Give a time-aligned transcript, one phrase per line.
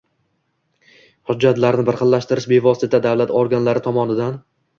[1.31, 4.43] Hujjatlarni birxillashtirish bevosita davlat organlari tomonidan